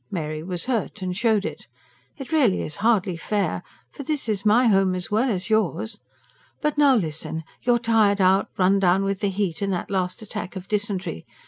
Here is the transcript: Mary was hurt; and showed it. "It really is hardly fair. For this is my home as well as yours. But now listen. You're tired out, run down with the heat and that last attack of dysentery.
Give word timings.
Mary 0.09 0.41
was 0.41 0.65
hurt; 0.65 1.03
and 1.03 1.15
showed 1.15 1.45
it. 1.45 1.67
"It 2.17 2.31
really 2.31 2.63
is 2.63 2.77
hardly 2.77 3.15
fair. 3.15 3.61
For 3.91 4.01
this 4.01 4.27
is 4.27 4.43
my 4.43 4.65
home 4.65 4.95
as 4.95 5.11
well 5.11 5.29
as 5.29 5.51
yours. 5.51 5.99
But 6.59 6.75
now 6.75 6.95
listen. 6.95 7.43
You're 7.61 7.77
tired 7.77 8.19
out, 8.19 8.49
run 8.57 8.79
down 8.79 9.03
with 9.05 9.19
the 9.19 9.29
heat 9.29 9.61
and 9.61 9.71
that 9.73 9.91
last 9.91 10.23
attack 10.23 10.55
of 10.55 10.67
dysentery. 10.67 11.23